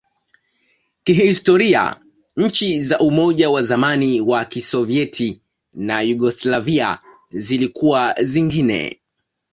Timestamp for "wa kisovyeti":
4.21-5.41